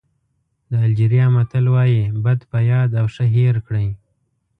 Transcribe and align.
د 0.71 0.73
الجېریا 0.85 1.25
متل 1.35 1.65
وایي 1.73 2.03
بد 2.23 2.39
په 2.51 2.59
یاد 2.71 2.89
او 2.99 3.05
ښه 3.13 3.25
هېر 3.35 3.55
کړئ. 3.67 3.87